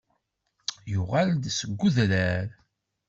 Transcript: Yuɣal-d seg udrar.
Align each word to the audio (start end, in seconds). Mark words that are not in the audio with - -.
Yuɣal-d 0.91 1.43
seg 1.57 1.79
udrar. 1.87 2.47